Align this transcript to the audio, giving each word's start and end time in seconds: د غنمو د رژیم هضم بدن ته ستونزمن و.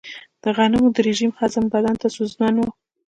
د 0.43 0.45
غنمو 0.57 0.87
د 0.95 0.97
رژیم 1.07 1.31
هضم 1.39 1.65
بدن 1.73 1.95
ته 2.01 2.07
ستونزمن 2.13 2.53
و. 2.59 2.65